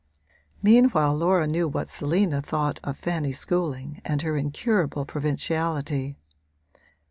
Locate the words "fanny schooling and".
2.97-4.23